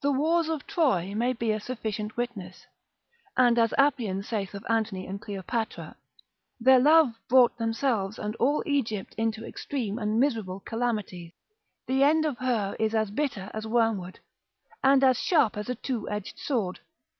[0.00, 2.66] The wars of Troy may be a sufficient witness;
[3.36, 4.24] and as Appian, lib.
[4.24, 4.24] 5.
[4.26, 5.94] hist, saith of Antony and Cleopatra,
[6.58, 11.30] Their love brought themselves and all Egypt into extreme and miserable calamities,
[11.86, 14.18] the end of her is as bitter as wormwood,
[14.82, 16.80] and as sharp as a two edged sword,
[17.14, 17.16] Prov.